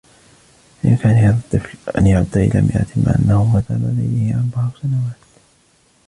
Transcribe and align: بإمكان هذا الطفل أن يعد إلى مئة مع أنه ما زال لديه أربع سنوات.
بإمكان 0.83 1.11
هذا 1.15 1.33
الطفل 1.37 1.77
أن 1.97 2.07
يعد 2.07 2.37
إلى 2.37 2.61
مئة 2.61 2.85
مع 2.95 3.15
أنه 3.19 3.43
ما 3.45 3.63
زال 3.69 3.81
لديه 3.97 4.35
أربع 4.35 4.69
سنوات. 4.81 5.19